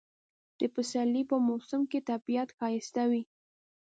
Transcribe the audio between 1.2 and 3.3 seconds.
په موسم کې طبیعت ښایسته وي